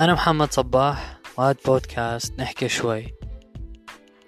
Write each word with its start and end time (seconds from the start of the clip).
أنا 0.00 0.12
محمد 0.12 0.52
صباح 0.52 1.18
وهذا 1.36 1.58
بودكاست 1.66 2.40
نحكي 2.40 2.68
شوي. 2.68 3.14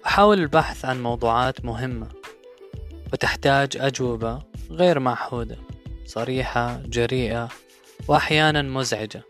أحاول 0.05 0.39
البحث 0.39 0.85
عن 0.85 1.03
موضوعات 1.03 1.65
مهمة 1.65 2.07
وتحتاج 3.13 3.77
أجوبة 3.77 4.39
غير 4.71 4.99
معهودة 4.99 5.57
صريحة 6.05 6.81
جريئة 6.85 7.49
وأحيانا 8.07 8.61
مزعجة. 8.61 9.23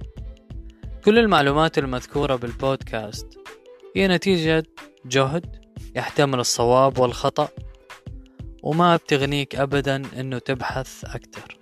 كل 1.05 1.19
المعلومات 1.19 1.77
المذكورة 1.77 2.35
بالبودكاست 2.35 3.27
هي 3.95 4.07
نتيجة 4.07 4.63
جهد 5.05 5.65
يحتمل 5.95 6.39
الصواب 6.39 6.99
والخطأ 6.99 7.49
وما 8.63 8.95
بتغنيك 8.95 9.55
أبدا 9.55 10.01
أنه 10.19 10.39
تبحث 10.39 11.05
أكتر 11.05 11.56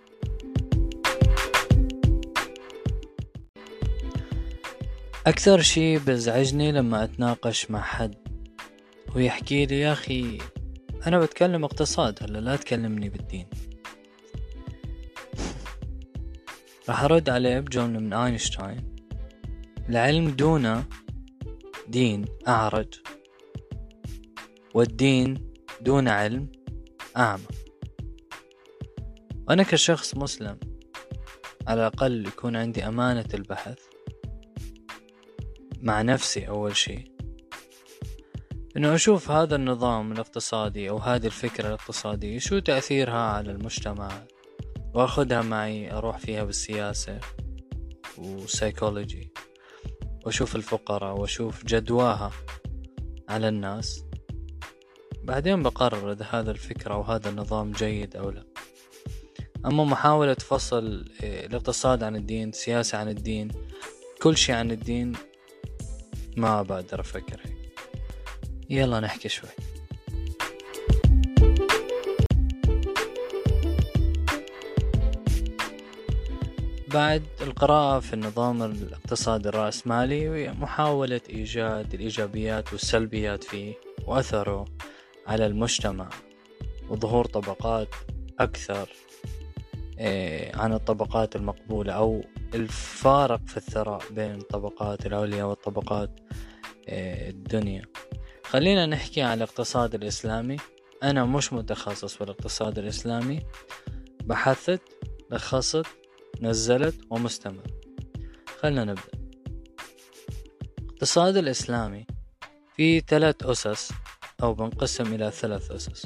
أكثر 5.28 5.62
شي 5.62 5.98
بزعجني 5.98 6.72
لما 6.72 7.04
أتناقش 7.04 7.72
مع 7.72 7.82
حد 7.82 8.16
ويحكي 9.16 9.66
لي 9.66 9.80
يا 9.80 9.92
أخي 9.92 10.38
أنا 11.08 11.20
بتكلم 11.20 11.64
اقتصاد 11.64 12.24
هلا 12.24 12.40
لا 12.40 12.56
تكلمني 12.56 13.10
بالدين. 13.10 13.48
راح 16.90 17.04
أرد 17.04 17.30
عليه 17.30 17.60
بجملة 17.60 18.00
من 18.00 18.14
أينشتاين 18.14 18.96
العلم 19.90 20.30
دون 20.30 20.84
دين 21.88 22.26
أعرج 22.48 22.94
والدين 24.74 25.54
دون 25.82 26.08
علم 26.08 26.52
أعمى. 27.18 27.44
وأنا 29.48 29.64
كشخص 29.64 30.16
مسلم 30.16 30.60
على 31.68 31.82
الأقل 31.88 32.28
يكون 32.28 32.56
عندي 32.56 32.88
أمانة 32.88 33.30
البحث. 33.34 33.95
مع 35.86 36.02
نفسي 36.02 36.48
أول 36.48 36.76
شي. 36.76 37.16
إنه 38.78 38.96
أشوف 38.96 39.32
هذا 39.32 39.56
النظام 39.56 40.12
الاقتصادي 40.12 40.90
أو 40.90 40.98
هذه 40.98 41.26
الفكرة 41.26 41.68
الاقتصادية 41.68 42.40
شو 42.40 42.60
تأثيرها 42.60 43.20
على 43.20 43.52
المجتمع؟ 43.52 44.12
وأخذها 44.94 45.42
معي 45.42 45.92
أروح 45.92 46.18
فيها 46.18 46.44
بالسياسة 46.44 47.20
وسايكولوجي 48.18 49.34
وأشوف 50.26 50.56
الفقراء 50.56 51.20
وأشوف 51.20 51.66
جدواها 51.66 52.32
على 53.30 53.48
الناس. 53.48 54.04
بعدين 55.24 55.64
بقرر 55.64 56.12
إذا 56.12 56.26
هذا 56.32 56.52
الفكرة 56.52 56.94
أو 56.94 57.02
هذا 57.02 57.30
النظام 57.30 57.72
جيد 57.72 58.16
أو 58.16 58.30
لا. 58.30 58.46
أما 59.66 59.84
محاولة 59.84 60.34
فصل 60.34 61.06
إيه، 61.24 61.46
الاقتصاد 61.46 62.04
عن 62.04 62.16
الدين 62.16 62.50
السياسة 62.50 62.98
عن 62.98 63.10
الدين 63.10 63.52
كل 64.22 64.38
شيء 64.38 64.56
عن 64.56 64.72
الدين 64.72 65.14
ما 66.38 66.62
بقدر 66.62 67.00
أفكر 67.00 67.42
هيك. 67.44 67.80
يلا 68.70 69.00
نحكي 69.00 69.30
شوي. 69.30 69.50
بعد 76.88 77.24
القراءة 77.42 78.00
في 78.00 78.14
النظام 78.14 78.64
الاقتصادي 78.64 79.50
الرأسمالي 79.50 80.54
محاولة 80.54 81.22
إيجاد 81.30 81.94
الإيجابيات 81.94 82.74
والسلبيات 82.74 83.44
فيه 83.44 83.74
وأثره 84.08 84.66
على 85.28 85.46
المجتمع 85.46 86.10
وظهور 86.90 87.26
طبقات 87.26 87.88
أكثر 88.40 88.90
إيه، 90.00 90.56
عن 90.56 90.74
الطبقات 90.74 91.36
المقبولة 91.36 91.94
أو 91.94 92.22
الفارق 92.56 93.42
في 93.48 93.58
الثراء 93.58 94.02
بين 94.12 94.42
طبقات 94.42 95.06
العليا 95.06 95.44
والطبقات 95.44 96.20
الدنيا. 96.88 97.86
خلينا 98.44 98.86
نحكي 98.86 99.22
عن 99.22 99.38
الاقتصاد 99.38 99.96
الإسلامي. 99.96 100.58
أنا 101.04 101.26
مش 101.26 101.54
متخصص 101.54 102.16
في 102.16 102.24
الاقتصاد 102.24 102.80
الإسلامي. 102.80 103.40
بحثت 104.24 104.82
لخصت 105.32 105.86
نزلت 106.42 106.96
ومستمر. 107.10 107.64
خلنا 108.60 108.84
نبدأ. 108.84 109.02
الاقتصاد 110.80 111.38
الإسلامي 111.38 112.06
في 112.76 113.00
ثلاث 113.00 113.44
أسس 113.44 113.92
أو 114.44 114.54
بنقسم 114.54 115.14
إلى 115.14 115.32
ثلاث 115.32 115.72
أسس. 115.72 116.06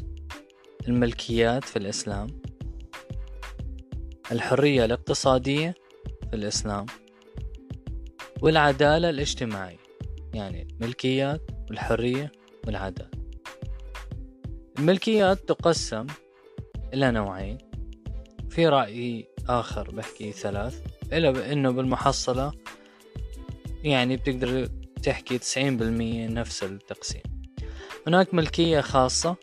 الملكيات 0.88 1.64
في 1.64 1.76
الإسلام 1.76 2.28
الحرية 4.32 4.86
الاقتصادية 4.86 5.76
في 6.30 6.36
الإسلام 6.36 6.86
والعدالة 8.42 9.10
الاجتماعية. 9.10 9.89
يعني 10.34 10.68
الملكيات 10.72 11.42
والحرية 11.70 12.32
والعدالة. 12.68 13.10
الملكيات 14.80 15.40
تقسم 15.50 16.08
إلى 16.94 17.12
نوعين. 17.12 17.58
في 18.50 18.68
رأي 18.68 19.28
آخر 19.50 19.92
بحكي 19.92 20.32
ثلاث 20.32 20.82
إلا 21.14 21.32
بأنه 21.32 21.72
بالمحصلة 21.72 22.52
يعني 23.84 24.18
بتقدر 24.18 24.70
تحكي 25.04 25.38
تسعين 25.38 25.78
بالمية 25.78 26.28
نفس 26.28 26.64
التقسيم. 26.64 27.22
هناك 28.08 28.34
ملكية 28.34 28.82
خاصة 28.82 29.36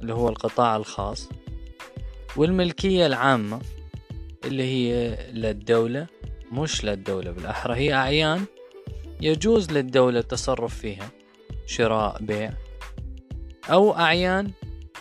اللي 0.00 0.14
هو 0.14 0.28
القطاع 0.28 0.76
الخاص 0.76 1.28
والملكية 2.36 3.06
العامة 3.06 3.60
اللي 4.44 4.62
هي 4.62 5.16
للدولة 5.32 6.06
مش 6.52 6.84
للدولة 6.84 7.30
بالأحرى 7.30 7.74
هي 7.74 7.94
أعيان 7.94 8.44
يجوز 9.20 9.72
للدولة 9.72 10.18
التصرف 10.18 10.78
فيها 10.78 11.10
شراء 11.66 12.22
بيع. 12.22 12.52
أو 13.70 13.96
أعيان 13.96 14.50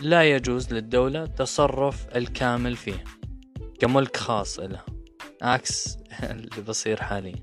لا 0.02 0.24
يجوز 0.24 0.74
للدولة 0.74 1.24
التصرف 1.24 2.08
الكامل 2.16 2.76
فيها 2.76 3.04
كملك 3.80 4.18
خاص 4.18 4.60
لها 4.60 4.86
عكس 5.42 5.98
اللي 6.32 6.62
بصير 6.68 7.02
حاليا. 7.02 7.40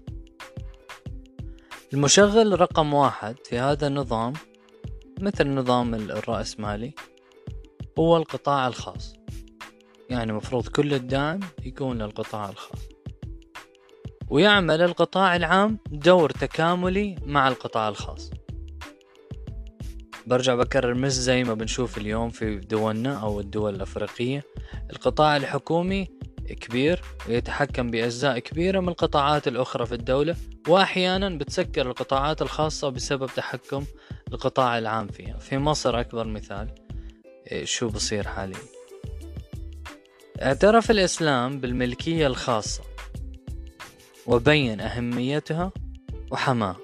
المشغل 1.92 2.60
رقم 2.60 2.94
واحد 2.94 3.36
في 3.44 3.58
هذا 3.58 3.86
النظام 3.86 4.32
مثل 5.20 5.46
النظام 5.46 5.94
الرأسمالي 5.94 6.94
هو 7.98 8.16
القطاع 8.16 8.66
الخاص. 8.66 9.14
يعني 10.10 10.32
مفروض 10.32 10.68
كل 10.68 10.94
الدعم 10.94 11.40
يكون 11.64 12.02
للقطاع 12.02 12.48
الخاص. 12.48 12.99
ويعمل 14.30 14.82
القطاع 14.82 15.36
العام 15.36 15.78
دور 15.90 16.30
تكاملي 16.30 17.16
مع 17.26 17.48
القطاع 17.48 17.88
الخاص. 17.88 18.30
برجع 20.26 20.54
بكرر 20.54 20.94
مش 20.94 21.12
زي 21.12 21.44
ما 21.44 21.54
بنشوف 21.54 21.98
اليوم 21.98 22.30
في 22.30 22.56
دولنا 22.56 23.20
أو 23.22 23.40
الدول 23.40 23.74
الأفريقية. 23.74 24.44
القطاع 24.90 25.36
الحكومي 25.36 26.08
كبير 26.60 27.02
ويتحكم 27.28 27.90
بأجزاء 27.90 28.38
كبيرة 28.38 28.80
من 28.80 28.88
القطاعات 28.88 29.48
الأخرى 29.48 29.86
في 29.86 29.94
الدولة 29.94 30.36
وأحيانا 30.68 31.28
بتسكر 31.28 31.86
القطاعات 31.90 32.42
الخاصة 32.42 32.88
بسبب 32.88 33.26
تحكم 33.36 33.84
القطاع 34.32 34.78
العام 34.78 35.08
فيها. 35.08 35.38
في 35.38 35.58
مصر 35.58 36.00
أكبر 36.00 36.26
مثال 36.26 36.68
شو 37.64 37.88
بصير 37.88 38.28
حاليا؟ 38.28 38.58
اعترف 40.42 40.90
الإسلام 40.90 41.60
بالملكية 41.60 42.26
الخاصة 42.26 42.89
وبين 44.30 44.80
أهميتها 44.80 45.72
وحماها 46.32 46.76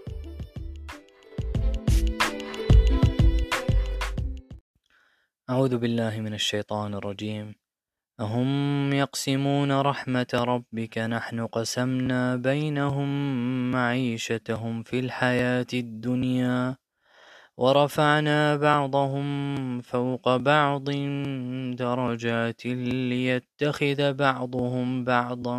أعوذ 5.51 5.79
بالله 5.79 6.21
من 6.21 6.35
الشيطان 6.35 6.95
الرجيم. 6.95 7.55
أهم 8.21 8.93
يقسمون 8.93 9.73
رحمة 9.73 10.33
ربك 10.35 10.99
نحن 10.99 11.47
قسمنا 11.47 12.37
بينهم 12.37 13.11
معيشتهم 13.71 14.83
في 14.83 14.99
الحياة 14.99 15.67
الدنيا. 15.75 16.77
ورفعنا 17.59 18.57
بعضهم 18.57 19.81
فوق 19.81 20.37
بعض 20.37 20.91
درجات 21.77 22.67
ليتخذ 22.67 24.13
بعضهم 24.13 25.05
بعضا 25.05 25.59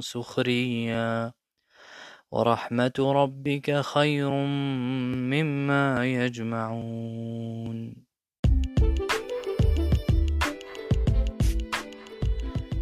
سخريا. 0.00 1.32
ورحمة 2.30 2.92
ربك 2.98 3.80
خير 3.80 4.30
مما 5.30 6.06
يجمعون. 6.06 7.94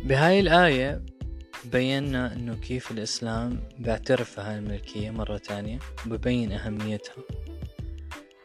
بهاي 0.05 0.41
الآية 0.41 1.03
بينا 1.65 2.33
إنه 2.33 2.55
كيف 2.55 2.91
الإسلام 2.91 3.61
بيعترف 3.79 4.37
بهاي 4.37 4.59
الملكية 4.59 5.11
مرة 5.11 5.37
تانية 5.37 5.79
وببين 6.07 6.53
أهميتها. 6.53 7.15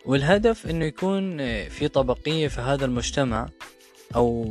والهدف 0.05 0.69
إنه 0.69 0.85
يكون 0.85 1.37
في 1.69 1.87
طبقية 1.87 2.47
في 2.47 2.61
هذا 2.61 2.85
المجتمع 2.85 3.49
أو 4.15 4.45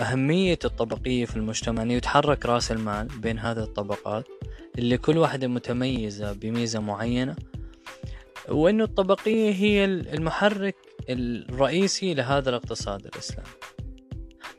أهمية 0.00 0.58
الطبقية 0.64 1.24
في 1.24 1.36
المجتمع 1.36 1.82
إنه 1.82 1.94
يتحرك 1.94 2.46
رأس 2.46 2.72
المال 2.72 3.06
بين 3.06 3.38
هذه 3.38 3.58
الطبقات 3.58 4.26
اللي 4.78 4.98
كل 4.98 5.18
واحدة 5.18 5.48
متميزة 5.48 6.32
بميزة 6.32 6.80
معينة 6.80 7.36
وأنه 8.48 8.84
الطبقية 8.84 9.52
هي 9.52 9.84
المحرك 9.84 10.76
الرئيسي 11.08 12.14
لهذا 12.14 12.50
الاقتصاد 12.50 13.06
الإسلامي. 13.06 13.50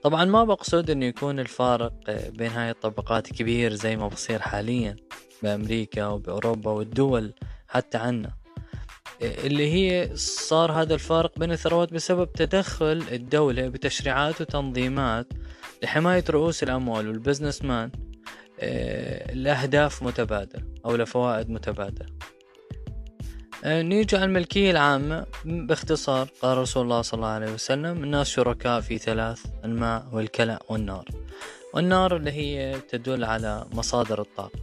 طبعا 0.04 0.26
ما 0.26 0.44
بقصد 0.44 0.90
أنه 0.90 1.06
يكون 1.06 1.40
الفارق 1.40 1.94
بين 2.30 2.52
هاي 2.52 2.70
الطبقات 2.70 3.28
كبير 3.28 3.74
زي 3.74 3.96
ما 3.96 4.08
بصير 4.08 4.40
حاليا 4.40 4.96
بأمريكا 5.44 6.08
وبأوروبا 6.08 6.72
والدول 6.72 7.34
حتى 7.68 7.98
عنا. 7.98 8.39
اللي 9.22 9.74
هي 9.74 10.10
صار 10.16 10.72
هذا 10.72 10.94
الفارق 10.94 11.40
بين 11.40 11.52
الثروات 11.52 11.94
بسبب 11.94 12.34
تدخل 12.34 13.04
الدولة 13.12 13.68
بتشريعات 13.68 14.42
وتنظيمات 14.42 15.28
لحماية 15.84 16.24
رؤوس 16.30 16.64
الأموال 16.64 17.08
والبزنس 17.08 17.62
مان 17.62 17.92
آه، 18.60 19.34
لأهداف 19.34 20.04
متبادلة 20.04 20.64
أو 20.86 20.96
لفوائد 20.96 21.50
متبادلة. 21.50 22.06
آه، 23.64 23.82
نيجي 23.82 24.16
على 24.16 24.26
الملكية 24.26 24.72
العامة. 24.72 25.26
باختصار 25.46 26.28
قال 26.42 26.58
رسول 26.58 26.84
الله 26.84 27.02
صلى 27.02 27.18
الله 27.18 27.28
عليه 27.28 27.52
وسلم 27.52 28.04
الناس 28.04 28.30
شركاء 28.30 28.82
في 28.82 28.98
ثلاث 28.98 29.46
الماء 29.66 30.08
والكلى 30.12 30.60
والنار. 30.70 31.06
والنار 31.74 32.16
اللي 32.16 32.32
هي 32.32 32.80
تدل 32.90 33.24
على 33.24 33.66
مصادر 33.74 34.22
الطاقة. 34.22 34.60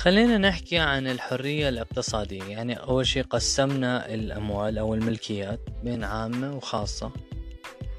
خلينا 0.00 0.38
نحكي 0.38 0.78
عن 0.78 1.06
الحرية 1.06 1.68
الاقتصادية. 1.68 2.44
يعني 2.44 2.74
أول 2.74 3.06
شيء 3.06 3.22
قسمنا 3.22 4.14
الأموال 4.14 4.78
أو 4.78 4.94
الملكيات 4.94 5.60
بين 5.84 6.04
عامة 6.04 6.56
وخاصة. 6.56 7.12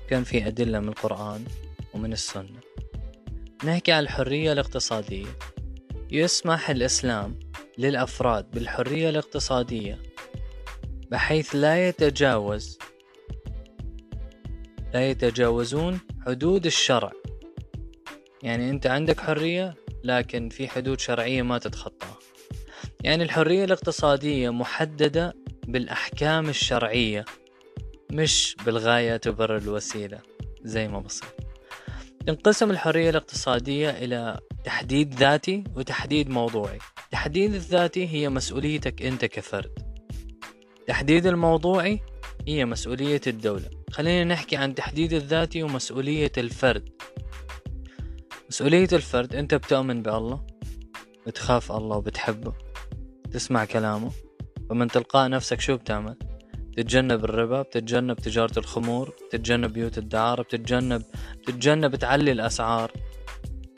كان 0.10 0.24
في 0.24 0.48
أدلة 0.48 0.80
من 0.80 0.88
القرآن 0.88 1.46
ومن 1.94 2.14
السنة. 2.14 2.60
نحكي 3.66 3.92
عن 3.92 4.04
الحرية 4.04 4.52
الاقتصادية. 4.52 5.26
يسمح 6.12 6.70
الإسلام 6.70 7.40
للأفراد 7.78 8.52
بالحرية 8.52 9.10
الاقتصادية 9.10 10.00
بحيث 11.12 11.56
لا 11.56 11.88
يتجاوز 11.88 12.80
لا 14.94 15.10
يتجاوزون 15.10 16.00
حدود 16.26 16.66
الشرع. 16.66 17.12
يعني 18.44 18.70
أنت 18.70 18.88
عندك 18.88 19.20
حرية 19.20 19.81
لكن 20.04 20.50
في 20.50 20.68
حدود 20.68 21.00
شرعية 21.00 21.42
ما 21.42 21.58
تتخطاها 21.58 22.18
يعني 23.04 23.24
الحرية 23.24 23.66
الاقتصادية 23.66 24.50
محددة 24.50 25.34
بالأحكام 25.68 26.50
الشرعية 26.50 27.26
مش 28.12 28.56
بالغاية 28.66 29.18
تبرر 29.18 29.58
الوسيلة 29.58 30.20
زي 30.64 30.88
ما 30.88 31.00
بصير. 31.00 31.30
تنقسم 32.28 32.72
الحرية 32.72 33.10
الاقتصادية 33.10 33.90
إلى 33.90 34.40
تحديد 34.64 35.14
ذاتي 35.14 35.64
وتحديد 35.76 36.30
موضوعي. 36.30 36.80
تحديد 37.12 37.54
الذاتي 37.54 38.08
هي 38.08 38.30
مسؤوليتك 38.30 39.02
أنت 39.02 39.26
كفرد. 39.26 39.72
تحديد 40.88 41.26
الموضوعي 41.26 42.00
هي 42.48 42.66
مسؤولية 42.66 43.22
الدولة. 43.28 43.70
خلينا 43.92 44.24
نحكي 44.34 44.56
عن 44.56 44.76
تحديد 44.76 45.14
الذاتي 45.14 45.64
ومسؤولية 45.64 46.32
الفرد. 46.38 46.90
مسؤولية 48.52 48.88
الفرد 48.94 49.36
أنت 49.36 49.56
بتؤمن 49.56 50.02
بالله 50.02 50.46
بتخاف 51.28 51.72
الله 51.72 51.98
وبتحبه 51.98 52.54
تسمع 53.34 53.66
كلامه 53.66 54.12
فمن 54.70 54.88
تلقاء 54.88 55.30
نفسك 55.30 55.62
شو 55.62 55.78
بتعمل؟ 55.78 56.16
بتتجنب 56.54 57.26
الربا 57.26 57.62
بتتجنب 57.62 58.16
تجارة 58.18 58.60
الخمور 58.60 59.14
بتتجنب 59.28 59.74
بيوت 59.74 59.98
الدعارة 59.98 60.42
بتتجنب 60.42 61.04
بتتجنب 61.42 61.96
تعلي 61.96 62.32
الأسعار 62.32 62.92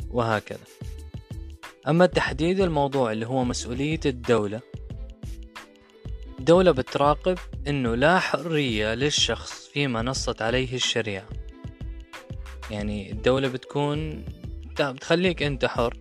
وهكذا. 0.09 0.65
أما 1.87 2.05
التحديد 2.05 2.59
الموضوع 2.59 3.11
اللي 3.11 3.27
هو 3.27 3.43
مسؤولية 3.43 3.99
الدولة 4.05 4.61
الدولة 6.39 6.71
بتراقب 6.71 7.37
إنه 7.67 7.95
لا 7.95 8.19
حرية 8.19 8.93
للشخص 8.93 9.67
فيما 9.67 10.01
نصت 10.01 10.41
عليه 10.41 10.75
الشريعة. 10.75 11.29
يعني 12.71 13.11
الدولة 13.11 13.47
بتكون 13.47 14.25
بتخليك 14.81 15.43
أنت 15.43 15.65
حر. 15.65 15.97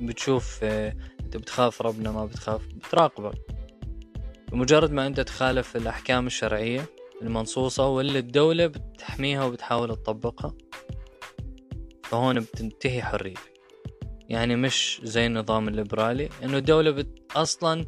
بتشوف 0.00 0.60
آه، 0.62 0.96
أنت 1.20 1.36
بتخاف 1.36 1.82
ربنا 1.82 2.10
ما 2.10 2.26
بتخاف 2.26 2.66
بتراقبك 2.66 3.38
بمجرد 4.52 4.92
ما 4.92 5.06
أنت 5.06 5.20
تخالف 5.20 5.76
الأحكام 5.76 6.26
الشرعية 6.26 6.86
المنصوصة 7.22 7.86
واللي 7.88 8.18
الدولة 8.18 8.66
بتحميها 8.66 9.44
وبتحاول 9.44 9.96
تطبقها 9.96 10.54
فهون 12.04 12.40
بتنتهي 12.40 13.02
حريتك. 13.02 13.52
يعني 14.28 14.56
مش 14.56 15.00
زي 15.04 15.26
النظام 15.26 15.68
الليبرالي 15.68 16.28
إنه 16.44 16.56
الدولة 16.56 16.90
بت... 16.90 17.32
أصلا 17.36 17.86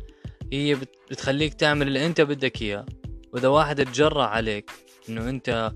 هي 0.52 0.74
بت... 0.74 0.90
بتخليك 1.10 1.54
تعمل 1.54 1.86
اللي 1.86 2.06
أنت 2.06 2.20
بدك 2.20 2.62
إياه. 2.62 2.86
وإذا 3.32 3.48
واحد 3.48 3.80
اتجرع 3.80 4.26
عليك 4.26 4.70
إنه 5.08 5.28
أنت 5.28 5.72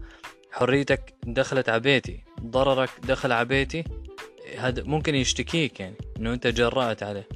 حريتك 0.50 1.14
دخلت 1.26 1.68
على 1.68 1.80
بيتي 1.80 2.24
ضررك 2.44 2.90
دخل 3.02 3.32
على 3.32 3.44
بيتي 3.44 3.84
هذا 4.58 4.82
ممكن 4.82 5.14
يشتكيك 5.14 5.80
يعني 5.80 5.96
إنه 6.16 6.32
أنت 6.32 6.46
جرأت 6.46 7.02
عليه. 7.02 7.28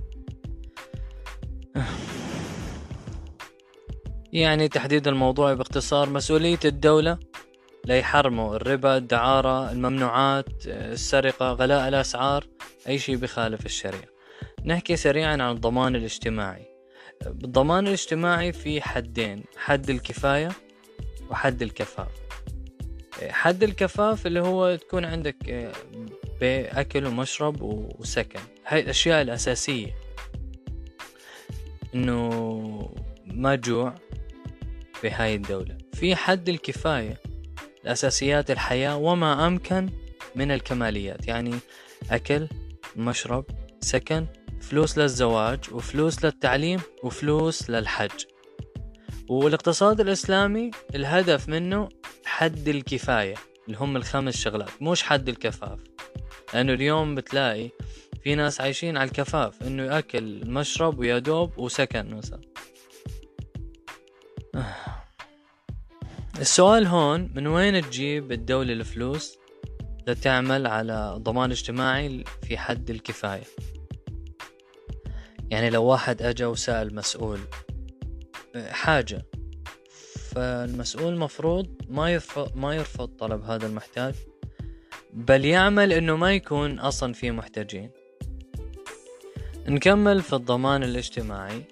يعني 4.33 4.69
تحديد 4.69 5.09
الموضوع 5.09 5.55
باختصار 5.55 6.11
مسؤولية 6.11 6.59
الدولة 6.65 7.19
ليحرموا 7.85 8.57
الربا 8.57 8.97
الدعارة 8.97 9.73
الممنوعات 9.73 10.49
السرقة 10.67 11.53
غلاء 11.53 11.89
الأسعار 11.89 12.47
أي 12.89 12.99
شيء 12.99 13.17
بخالف 13.17 13.67
الشريعة. 13.67 14.15
نحكي 14.65 14.97
سريعا 14.97 15.33
عن 15.33 15.51
الضمان 15.51 15.97
الاجتماعي. 15.97 16.67
بالضمان 17.27 17.87
الاجتماعي 17.87 18.53
في 18.53 18.83
حدين 18.83 19.45
حد 19.57 19.91
الكفاية 19.91 20.49
وحد 21.31 21.63
الكفاف 21.63 22.24
حد 23.23 23.63
الكفاف 23.63 24.27
اللي 24.27 24.41
هو 24.41 24.77
تكون 24.77 25.05
عندك 25.05 25.73
بأكل 26.41 27.07
ومشرب 27.07 27.63
وسكن. 27.99 28.41
هاي 28.67 28.81
الأشياء 28.81 29.23
الأساسية. 29.23 29.95
إنه 31.95 32.95
ما 33.27 33.55
جوع 33.55 33.95
في 34.95 35.11
هاي 35.11 35.35
الدولة. 35.35 35.79
في 35.93 36.17
حد 36.17 36.49
الكفاية 36.49 37.21
لأساسيات 37.85 38.51
الحياة 38.51 38.97
وما 38.97 39.47
أمكن 39.47 39.91
من 40.35 40.51
الكماليات. 40.51 41.29
يعني 41.29 41.55
أكل 42.11 42.49
مشرب 42.97 43.45
سكن 43.81 44.27
فلوس 44.61 44.99
للزواج 44.99 45.59
وفلوس 45.73 46.25
للتعليم 46.25 46.81
وفلوس 47.03 47.71
للحج. 47.71 48.25
والإقتصاد 49.29 50.01
الإسلامي 50.01 50.71
الهدف 50.95 51.49
منه 51.49 51.89
حد 52.35 52.69
الكفاية 52.69 53.35
اللي 53.67 53.79
هم 53.79 53.97
الخمس 53.97 54.37
شغلات 54.37 54.83
مش 54.83 55.03
حد 55.03 55.29
الكفاف. 55.29 55.79
لأنه 56.55 56.73
اليوم 56.73 57.15
بتلاقي 57.15 57.71
في 58.23 58.35
ناس 58.35 58.61
عايشين 58.61 58.97
على 58.97 59.09
الكفاف 59.09 59.63
إنه 59.63 59.83
يأكل 59.83 60.51
مشرب 60.51 60.99
ويا 60.99 61.19
دوب 61.19 61.59
وسكن 61.59 62.15
مثلا. 62.15 62.41
السؤال 66.41 66.87
هون 66.87 67.31
من 67.35 67.47
وين 67.47 67.83
تجيب 67.83 68.33
الدولة 68.33 68.73
الفلوس 68.73 69.39
لتعمل 70.07 70.67
على 70.67 71.15
ضمان 71.19 71.51
اجتماعي 71.51 72.25
في 72.43 72.59
حد 72.59 72.91
الكفاية؟ 72.91 73.45
يعني 75.51 75.71
لو 75.71 75.85
واحد 75.85 76.23
أجا 76.23 76.47
وسأل 76.47 76.95
مسؤول 76.95 77.41
حاجة. 78.57 79.27
فالمسؤول 80.35 81.17
مفروض 81.17 81.67
ما 81.89 82.11
يرفض 82.11 82.57
ما 82.57 82.75
يرفض 82.75 83.09
طلب 83.09 83.43
هذا 83.43 83.67
المحتاج 83.67 84.15
بل 85.13 85.45
يعمل 85.45 85.93
إنه 85.93 86.17
ما 86.17 86.35
يكون 86.35 86.79
أصلا 86.79 87.13
في 87.13 87.31
محتاجين. 87.31 87.91
نكمل 89.69 90.23
في 90.23 90.33
الضمان 90.33 90.83
الاجتماعي. 90.83 91.63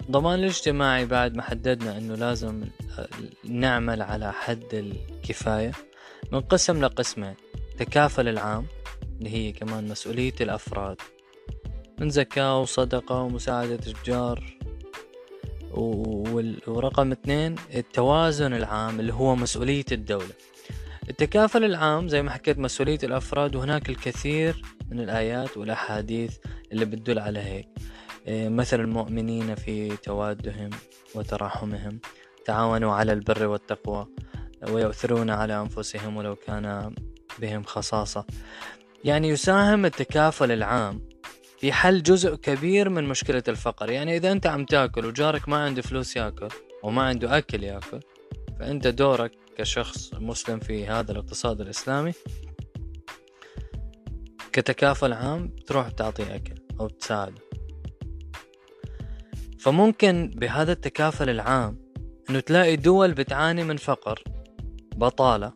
الضمان 0.00 0.38
الاجتماعي 0.38 1.06
بعد 1.06 1.36
ما 1.36 1.42
حددنا 1.42 1.98
إنه 1.98 2.14
لازم 2.14 2.64
نعمل 3.44 4.02
على 4.02 4.32
حد 4.32 4.64
الكفاية 4.72 5.72
منقسم 6.32 6.84
لقسمين 6.84 7.34
تكافل 7.78 8.28
العام 8.28 8.66
اللي 9.18 9.30
هي 9.30 9.52
كمان 9.52 9.88
مسؤولية 9.88 10.34
الأفراد 10.40 10.96
من 11.98 12.10
زكاة 12.10 12.60
وصدقة 12.60 13.22
ومساعدة 13.22 13.80
الجار 13.86 14.61
ورقم 15.72 17.12
اثنين 17.12 17.54
التوازن 17.74 18.54
العام 18.54 19.00
اللي 19.00 19.14
هو 19.14 19.36
مسؤولية 19.36 19.84
الدولة. 19.92 20.32
التكافل 21.10 21.64
العام 21.64 22.08
زي 22.08 22.22
ما 22.22 22.30
حكيت 22.30 22.58
مسؤولية 22.58 22.98
الأفراد 23.04 23.56
وهناك 23.56 23.88
الكثير 23.88 24.62
من 24.90 25.00
الآيات 25.00 25.56
والأحاديث 25.56 26.36
اللي 26.72 26.84
بتدل 26.84 27.18
على 27.18 27.38
هيك. 27.38 27.68
إيه، 28.26 28.48
مثل 28.48 28.80
المؤمنين 28.80 29.54
في 29.54 29.96
توادهم 29.96 30.70
وتراحمهم 31.14 32.00
تعاونوا 32.44 32.92
على 32.92 33.12
البر 33.12 33.46
والتقوى 33.46 34.06
ويؤثرون 34.68 35.30
على 35.30 35.60
أنفسهم 35.60 36.16
ولو 36.16 36.36
كان 36.36 36.94
بهم 37.38 37.62
خصاصة. 37.62 38.26
يعني 39.04 39.28
يساهم 39.28 39.84
التكافل 39.84 40.52
العام 40.52 41.11
في 41.62 41.72
حل 41.72 42.02
جزء 42.02 42.34
كبير 42.34 42.88
من 42.88 43.04
مشكلة 43.04 43.42
الفقر. 43.48 43.90
يعني 43.90 44.16
إذا 44.16 44.32
أنت 44.32 44.46
عم 44.46 44.64
تاكل 44.64 45.06
وجارك 45.06 45.48
ما 45.48 45.56
عنده 45.56 45.82
فلوس 45.82 46.16
ياكل 46.16 46.48
وما 46.82 47.02
عنده 47.02 47.38
أكل 47.38 47.62
ياكل 47.64 48.00
فأنت 48.58 48.86
دورك 48.86 49.32
كشخص 49.56 50.14
مسلم 50.14 50.60
في 50.60 50.86
هذا 50.86 51.12
الاقتصاد 51.12 51.60
الإسلامي 51.60 52.12
كتكافل 54.52 55.12
عام 55.12 55.48
تروح 55.66 55.88
تعطيه 55.88 56.34
أكل 56.34 56.54
أو 56.80 56.88
تساعده. 56.88 57.42
فممكن 59.60 60.30
بهذا 60.34 60.72
التكافل 60.72 61.30
العام 61.30 61.78
إنه 62.30 62.40
تلاقي 62.40 62.76
دول 62.76 63.12
بتعاني 63.12 63.64
من 63.64 63.76
فقر 63.76 64.22
بطالة 64.96 65.52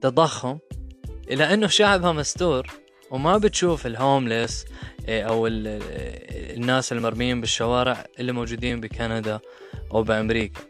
تضخم 0.00 0.58
إلى 1.30 1.54
إنه 1.54 1.66
شعبها 1.66 2.12
مستور. 2.12 2.83
وما 3.10 3.38
بتشوف 3.38 3.86
الهومليس 3.86 4.64
إيه، 5.08 5.22
أو 5.22 5.46
الناس 5.46 6.92
المرميين 6.92 7.40
بالشوارع 7.40 8.04
اللي 8.18 8.32
موجودين 8.32 8.80
بكندا 8.80 9.40
أو 9.92 10.02
بأمريكا. 10.02 10.60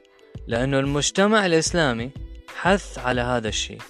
لأنه 0.46 0.78
المجتمع 0.78 1.46
الإسلامي 1.46 2.10
حث 2.56 2.98
على 2.98 3.20
هذا 3.20 3.48
الشيء. 3.48 3.80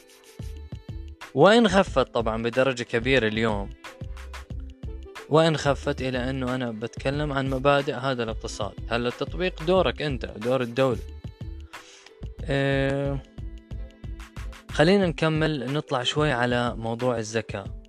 وإن 1.34 1.68
خفت 1.68 2.14
طبعا 2.14 2.42
بدرجة 2.42 2.82
كبيرة 2.82 3.28
اليوم. 3.28 3.70
وإن 5.28 5.56
خفت 5.56 6.02
إلى 6.02 6.30
أنه 6.30 6.54
أنا 6.54 6.70
بتكلم 6.70 7.32
عن 7.32 7.50
مبادئ 7.50 7.94
هذا 7.94 8.22
الاقتصاد. 8.22 8.72
هلا 8.90 9.08
التطبيق 9.08 9.62
دورك 9.62 10.02
أنت 10.02 10.26
دور 10.26 10.62
الدولة. 10.62 11.00
أه 12.44 13.18
خلينا 14.70 15.06
نكمل 15.06 15.72
نطلع 15.72 16.02
شوي 16.02 16.32
على 16.32 16.76
موضوع 16.76 17.18
الزكاة. 17.18 17.83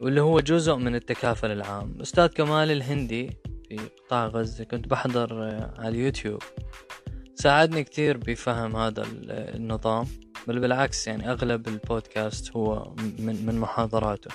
واللي 0.00 0.20
هو 0.20 0.40
جزء 0.40 0.74
من 0.74 0.94
التكافل 0.94 1.50
العام. 1.50 2.00
أستاذ 2.00 2.26
كمال 2.26 2.70
الهندي 2.70 3.30
في 3.68 3.76
قطاع 3.76 4.26
غزة 4.26 4.64
كنت 4.64 4.88
بحضر 4.88 5.42
آه، 5.44 5.74
على 5.78 5.88
اليوتيوب. 5.88 6.42
ساعدني 7.34 7.84
كتير 7.84 8.16
بفهم 8.16 8.76
هذا 8.76 9.06
النظام. 9.28 10.06
بل 10.48 10.60
بالعكس 10.60 11.06
يعني 11.06 11.30
أغلب 11.30 11.68
البودكاست 11.68 12.56
هو 12.56 12.94
من, 13.18 13.46
من 13.46 13.58
محاضراته. 13.58 14.30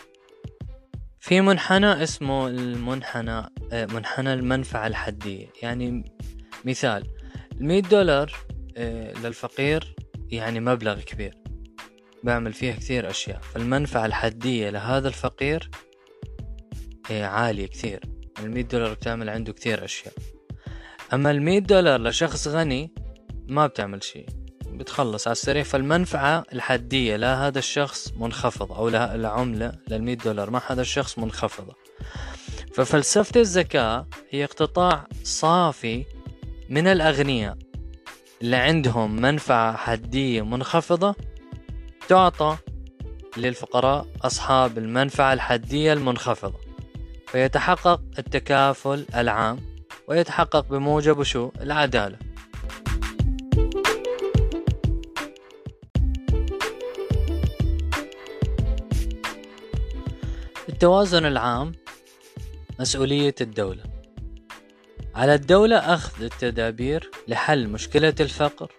في 1.20 1.41
منحنى 1.41 2.03
اسمه 2.03 2.48
المنحنى 2.48 3.38
آه، 3.72 3.86
منحنى 3.86 4.34
المنفعة 4.34 4.88
الحدية. 4.88 5.48
يعني 5.62 6.13
مثال 6.65 7.08
المية 7.51 7.82
دولار 7.82 8.32
آه، 8.77 9.13
للفقير 9.13 9.96
يعني 10.30 10.60
مبلغ 10.60 11.00
كبير. 11.00 11.40
بعمل 12.23 12.53
فيها 12.53 12.75
كثير 12.75 13.09
أشياء. 13.09 13.39
فالمنفعة 13.39 14.05
الحدية 14.05 14.69
لهذا 14.69 15.07
الفقير 15.07 15.69
عالية 17.09 17.67
كثير. 17.67 17.99
المية 18.39 18.61
دولار 18.61 18.93
بتعمل 18.93 19.29
عنده 19.29 19.53
كثير 19.53 19.85
أشياء. 19.85 20.13
أما 21.13 21.31
المية 21.31 21.59
دولار 21.59 22.01
لشخص 22.01 22.47
غني 22.47 22.93
ما 23.47 23.67
بتعمل 23.67 24.03
شيء. 24.03 24.25
بتخلص 24.67 25.27
على 25.27 25.31
السريع. 25.31 25.63
فالمنفعة 25.63 26.43
الحدية 26.53 27.15
لهذا 27.15 27.59
الشخص 27.59 28.13
منخفضة 28.17 28.77
أو 28.77 28.87
العملة 28.89 29.71
للمية 29.87 30.13
دولار. 30.13 30.49
مع 30.49 30.61
هذا 30.67 30.81
الشخص 30.81 31.17
منخفضة. 31.19 31.75
ففلسفة 32.73 33.39
الزكاة 33.39 34.07
هي 34.29 34.43
اقتطاع 34.43 35.07
صافي 35.23 36.05
من 36.69 36.87
الأغنياء. 36.87 37.57
اللي 38.41 38.55
عندهم 38.55 39.21
منفعة 39.21 39.75
حدية 39.75 40.41
منخفضة 40.41 41.15
تعطى 42.12 42.58
للفقراء 43.38 44.08
أصحاب 44.22 44.77
المنفعة 44.77 45.34
الحدية 45.34 45.94
المنخفضة. 45.94 46.60
فيتحقق 47.27 48.01
التكافل 48.20 49.06
العام 49.15 49.60
ويتحقق 50.08 50.68
بموجب 50.70 51.24
شو؟ 51.24 51.51
العدالة. 51.62 52.18
التوازن 60.70 61.25
العام 61.25 61.72
مسؤولية 62.80 63.36
الدولة. 63.41 63.84
على 65.15 65.34
الدولة 65.34 65.77
أخذ 65.77 66.24
التدابير 66.24 67.12
لحل 67.27 67.68
مشكلة 67.68 68.15
الفقر. 68.20 68.72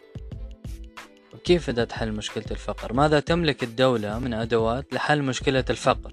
وكيف 1.42 1.70
بدها 1.70 1.84
تحل 1.84 2.12
مشكلة 2.12 2.44
الفقر؟ 2.50 2.92
ماذا 2.92 3.20
تملك 3.20 3.62
الدولة 3.62 4.18
من 4.18 4.34
أدوات 4.34 4.94
لحل 4.94 5.22
مشكلة 5.22 5.64
الفقر؟ 5.70 6.12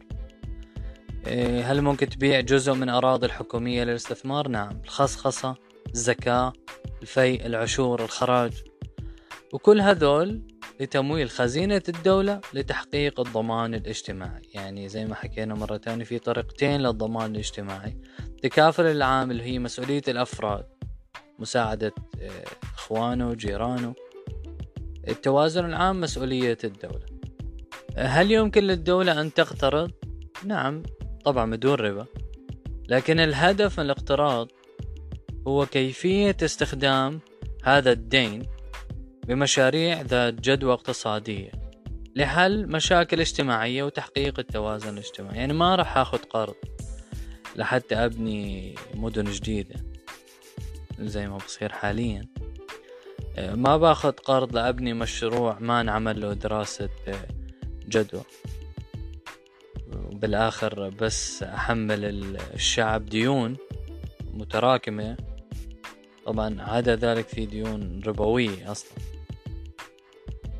إيه، 1.28 1.72
هل 1.72 1.82
ممكن 1.82 2.10
تبيع 2.10 2.40
جزء 2.40 2.74
من 2.74 2.90
أراضي 2.90 3.26
الحكومية 3.26 3.84
للاستثمار؟ 3.84 4.48
نعم 4.48 4.82
الخصخصة 4.84 5.56
الزكاة 5.94 6.54
الفي 7.02 7.46
العشور 7.46 8.04
الخراج. 8.04 8.64
وكل 9.54 9.82
هذول 9.82 10.42
لتمويل 10.80 11.30
خزينة 11.30 11.84
الدولة 11.90 12.42
لتحقيق 12.54 13.20
الضمان 13.20 13.74
الاجتماعي. 13.74 14.42
يعني 14.54 14.90
زي 14.90 15.06
ما 15.06 15.16
حكينا 15.16 15.56
مرة 15.56 15.78
تانية 15.78 16.04
في 16.04 16.20
طريقتين 16.20 16.82
للضمان 16.82 17.32
الاجتماعي. 17.32 17.98
تكافل 18.44 18.86
العام 18.86 19.32
هي 19.32 19.60
مسؤولية 19.60 20.04
الأفراد 20.08 20.66
مساعدة 21.40 21.94
آه، 22.22 22.46
إخوانه 22.76 23.30
وجيرانه 23.30 23.94
التوازن 25.10 25.66
العام 25.66 26.02
مسؤولية 26.02 26.58
الدولة. 26.64 27.06
هل 27.98 28.32
يمكن 28.32 28.64
للدولة 28.64 29.22
أن 29.22 29.34
تقترض؟ 29.34 29.92
نعم 30.46 30.84
طبعا 31.26 31.52
بدون 31.52 31.74
ربا. 31.74 32.06
لكن 32.88 33.20
الهدف 33.20 33.80
من 33.80 33.86
الاقتراض 33.86 34.48
هو 35.48 35.66
كيفية 35.66 36.38
استخدام 36.44 37.20
هذا 37.64 37.92
الدين 37.92 38.44
بمشاريع 39.28 40.02
ذات 40.02 40.34
جدوى 40.34 40.74
اقتصادية 40.74 41.52
لحل 42.16 42.68
مشاكل 42.68 43.20
اجتماعية 43.20 43.84
وتحقيق 43.84 44.40
التوازن 44.40 44.94
الاجتماعي. 44.94 45.38
يعني 45.38 45.54
ما 45.54 45.76
راح 45.76 45.98
آخذ 45.98 46.18
قرض 46.18 46.56
لحتى 47.56 47.96
أبني 47.96 48.76
مدن 48.94 49.24
جديدة 49.24 49.76
زي 51.00 51.28
ما 51.28 51.38
بصير 51.38 51.72
حاليا. 51.72 52.28
ما 53.38 53.78
باخذ 53.78 54.12
قرض 54.12 54.56
لأبني 54.56 54.94
مشروع 54.94 55.60
ما 55.60 55.82
انعمل 55.82 56.22
له 56.22 56.34
دراسة 56.34 56.90
جدوى. 57.88 58.22
بالاخر 60.12 60.90
بس 60.90 61.44
أحمل 61.44 62.06
الشعب 62.54 63.06
ديون 63.06 63.58
متراكمة. 64.34 65.18
طبعا 66.26 66.62
عدا 66.62 66.96
ذلك 66.96 67.28
في 67.28 67.46
ديون 67.46 68.02
ربوية 68.06 68.72
أصلا. 68.72 68.92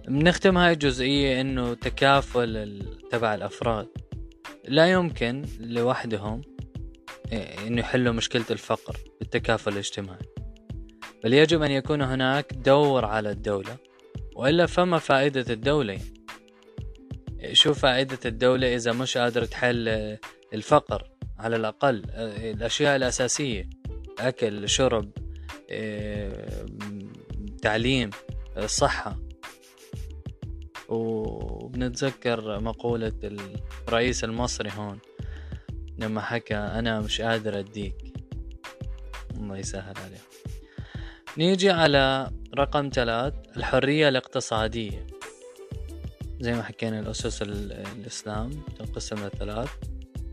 بنختم 0.08 0.58
هاي 0.58 0.74
الجزئية 0.74 1.42
إنه 1.42 1.74
تكافل 1.74 2.82
تبع 3.12 3.36
الأفراد. 3.36 3.88
لا 4.68 4.92
يمكن 4.92 5.46
لوحدهم 5.60 6.42
إيه، 7.32 7.68
إنه 7.68 7.80
يحلوا 7.80 8.14
مشكلة 8.14 8.46
الفقر 8.52 8.98
بالتكافل 9.20 9.74
الاجتماعي. 9.74 10.26
بل 11.24 11.34
يجب 11.34 11.62
أن 11.62 11.72
يكون 11.72 12.02
هناك 12.02 12.54
دور 12.54 13.06
على 13.06 13.32
الدولة 13.32 13.78
وإلا 14.36 14.66
فما 14.66 15.00
فائدة 15.00 15.54
الدولة. 15.54 16.00
شو 17.52 17.74
فائدة 17.74 18.20
الدولة 18.26 18.76
إذا 18.76 18.92
مش 18.92 19.18
قادرة 19.18 19.46
تحل 19.46 20.18
الفقر 20.54 21.10
على 21.38 21.56
الأقل؟ 21.56 22.04
الأشياء 22.16 22.96
الأساسية 22.96 23.70
أكل 24.20 24.70
شرب 24.70 25.12
تعليم 27.62 28.10
صحة. 28.66 29.20
وبنتذكر 30.90 32.60
مقولة 32.60 33.14
الرئيس 33.88 34.24
المصري 34.24 34.72
هون 34.76 35.00
لما 35.98 36.22
حكى 36.22 36.56
أنا 36.56 37.00
مش 37.00 37.22
قادر 37.22 37.60
أديك. 37.60 37.96
الله 39.38 39.58
يسهل 39.58 39.94
عليه 39.98 40.29
نيجي 41.38 41.70
على 41.70 42.32
رقم 42.58 42.90
ثلاث 42.94 43.34
الحرية 43.58 44.10
الاقتصادية. 44.10 45.08
زي 46.40 46.54
ما 46.54 46.64
حكينا 46.64 47.00
الأسس 47.00 47.42
الإسلام 47.42 48.50
تنقسم 48.80 49.28
لثلاث 49.28 49.70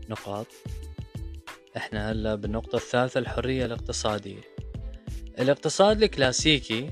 نقاط. 0.09 0.47
إحنا 1.77 2.11
هلأ 2.11 2.35
بالنقطة 2.35 2.75
الثالثة 2.75 3.19
الحرية 3.19 3.65
الاقتصادية. 3.65 4.41
الاقتصاد 5.39 6.03
الكلاسيكي 6.03 6.89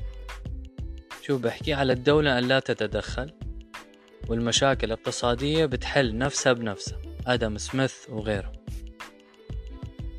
شو 1.21 1.37
بحكي 1.37 1.73
على 1.73 1.93
الدولة 1.93 2.39
أن 2.39 2.47
لا 2.47 2.59
تتدخل 2.59 3.33
والمشاكل 4.27 4.87
الاقتصادية 4.87 5.65
بتحل 5.65 6.17
نفسها 6.17 6.53
بنفسها 6.53 7.01
آدم 7.27 7.57
سميث 7.57 8.09
وغيره. 8.09 8.51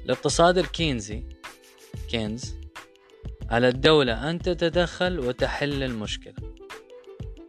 الاقتصاد 0.05 0.59
الكينزي 0.59 1.25
كينز 2.09 2.66
على 3.51 3.69
الدولة 3.69 4.31
أن 4.31 4.39
تتدخل 4.39 5.21
وتحل 5.21 5.83
المشكلة. 5.83 6.35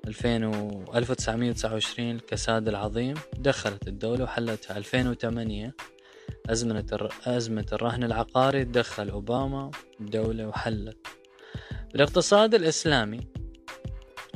2000 0.07 0.45
و 0.45 0.83
1929 0.95 2.11
الكساد 2.11 2.67
العظيم 2.67 3.13
دخلت 3.37 3.87
الدولة 3.87 4.23
وحلتها. 4.23 4.77
2008 4.77 5.75
أزمة 6.49 7.09
أزمة 7.25 7.65
الرهن 7.73 8.03
العقاري 8.03 8.65
تدخل 8.65 9.09
أوباما 9.09 9.71
الدولة 10.01 10.47
وحلت. 10.47 11.07
بالاقتصاد 11.91 12.55
الإسلامي 12.55 13.19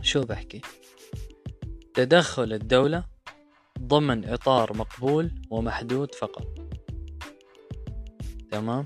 شو 0.02 0.22
بحكي؟ 0.22 0.62
تدخل 1.94 2.54
الدولة 2.54 3.04
ضمن 3.80 4.26
إطار 4.26 4.78
مقبول 4.78 5.32
ومحدود 5.50 6.16
فقط. 6.16 6.48
تمام؟ 8.52 8.86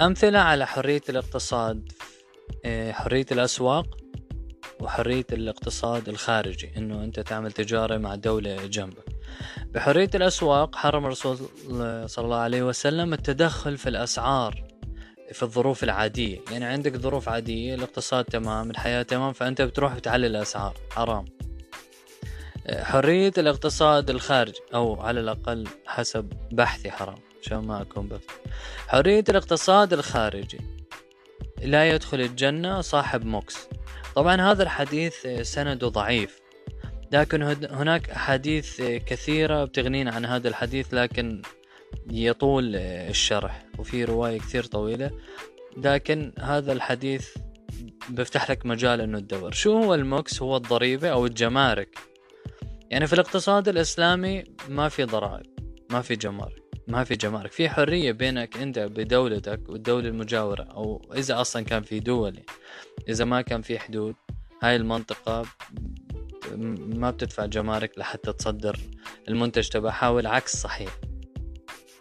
أمثلة 0.00 0.38
على 0.38 0.66
حرية 0.66 1.02
الاقتصاد 1.08 1.92
آه، 2.64 2.92
حرية 2.92 3.26
الأسواق 3.32 3.96
وحرية 4.80 5.26
الاقتصاد 5.32 6.08
الخارجي 6.08 6.72
إنه 6.76 7.04
أنت 7.04 7.20
تعمل 7.20 7.52
تجارة 7.52 7.96
مع 7.96 8.14
دولة 8.14 8.66
جنبك. 8.66 9.04
بحرية 9.66 10.10
الأسواق 10.14 10.76
حرم 10.76 11.04
الرسول 11.04 11.36
صلى 12.08 12.24
الله 12.24 12.36
عليه 12.36 12.62
وسلم 12.62 13.12
التدخل 13.12 13.78
في 13.78 13.88
الأسعار 13.88 14.64
في 15.32 15.42
الظروف 15.42 15.84
العادية. 15.84 16.40
يعني 16.50 16.64
عندك 16.64 16.96
ظروف 16.96 17.28
عادية 17.28 17.74
الاقتصاد 17.74 18.24
تمام 18.24 18.70
الحياة 18.70 19.02
تمام 19.02 19.32
فأنت 19.32 19.62
بتروح 19.62 19.94
بتعلي 19.94 20.26
الأسعار. 20.26 20.74
حرام. 20.90 21.24
حرية 22.70 23.32
الاقتصاد 23.38 24.10
الخارجي 24.10 24.60
أو 24.74 25.00
على 25.00 25.20
الأقل 25.20 25.68
حسب 25.86 26.32
بحثي 26.52 26.90
حرام. 26.90 27.18
عشان 27.44 27.58
ما 27.58 27.82
أكون 27.82 28.08
بفتي 28.08 28.34
حرية 28.88 29.24
الاقتصاد 29.28 29.92
الخارجي. 29.92 30.60
لا 31.62 31.88
يدخل 31.88 32.20
الجنة 32.20 32.80
صاحب 32.80 33.24
موكس 33.24 33.68
طبعا 34.14 34.40
هذا 34.52 34.62
الحديث 34.62 35.26
سنده 35.26 35.88
ضعيف. 35.88 36.40
لكن 37.12 37.42
هناك 37.70 38.10
أحاديث 38.10 38.82
كثيرة 38.82 39.64
بتغنينا 39.64 40.10
عن 40.10 40.24
هذا 40.24 40.48
الحديث 40.48 40.94
لكن 40.94 41.42
يطول 42.10 42.76
الشرح 42.76 43.66
وفي 43.78 44.04
رواية 44.04 44.38
كثير 44.38 44.64
طويلة. 44.64 45.10
لكن 45.76 46.32
هذا 46.38 46.72
الحديث 46.72 47.28
بيفتح 48.08 48.50
لك 48.50 48.66
مجال 48.66 49.00
إنه 49.00 49.20
تدور. 49.20 49.52
شو 49.52 49.82
هو 49.82 49.94
الموكس 49.94 50.42
هو 50.42 50.56
الضريبة 50.56 51.08
أو 51.08 51.26
الجمارك؟ 51.26 51.98
يعني 52.90 53.06
في 53.06 53.12
الاقتصاد 53.12 53.68
الإسلامي 53.68 54.44
ما 54.68 54.88
في 54.88 55.04
ضرائب 55.04 55.46
ما 55.90 56.02
في 56.02 56.16
جمارك. 56.16 56.63
ما 56.88 57.04
في 57.04 57.16
جمارك. 57.16 57.52
في 57.52 57.68
حرية 57.68 58.12
بينك 58.12 58.56
أنت 58.56 58.78
بدولتك 58.78 59.68
والدولة 59.68 60.08
المجاورة 60.08 60.62
أو 60.62 61.12
إذا 61.16 61.40
أصلا 61.40 61.62
كان 61.64 61.82
في 61.82 62.00
دول 62.00 62.40
إذا 63.08 63.24
ما 63.24 63.42
كان 63.42 63.62
في 63.62 63.78
حدود 63.78 64.14
هاي 64.62 64.76
المنطقة 64.76 65.44
ما 66.78 67.10
بتدفع 67.10 67.46
جمارك 67.46 67.98
لحتى 67.98 68.32
تصدر 68.32 68.78
المنتج 69.28 69.68
تبع 69.68 69.90
حاول 69.90 70.26
عكس 70.26 70.56
صحيح. 70.56 70.90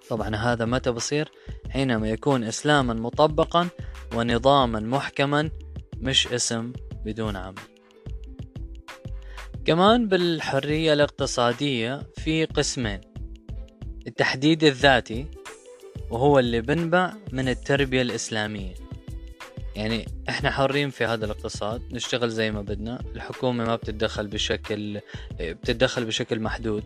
طبعا 0.09 0.35
هذا 0.35 0.65
متى 0.65 0.91
بصير؟ 0.91 1.31
حينما 1.69 2.09
يكون 2.09 2.43
إسلاما 2.43 2.93
مطبقا 2.93 3.67
ونظاما 4.15 4.79
محكما 4.79 5.49
مش 5.97 6.27
اسم 6.27 6.73
بدون 7.05 7.35
عمل. 7.35 7.55
كمان 9.65 10.07
بالحرية 10.07 10.93
الاقتصادية 10.93 12.01
في 12.17 12.45
قسمين. 12.45 13.12
التحديد 14.07 14.63
الذاتي 14.63 15.25
وهو 16.09 16.39
اللي 16.39 16.61
بنبع 16.61 17.13
من 17.31 17.49
التربية 17.49 18.01
الإسلامية. 18.01 18.73
يعني 19.75 20.05
إحنا 20.29 20.51
حرين 20.51 20.89
في 20.89 21.05
هذا 21.05 21.25
الاقتصاد 21.25 21.81
نشتغل 21.91 22.29
زي 22.29 22.51
ما 22.51 22.61
بدنا 22.61 23.03
الحكومة 23.15 23.65
ما 23.65 23.75
بتتدخل 23.75 24.27
بشكل 24.27 24.99
بتتدخل 25.39 26.05
بشكل 26.05 26.39
محدود. 26.39 26.83